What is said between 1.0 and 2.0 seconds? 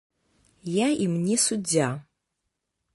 ім не суддзя.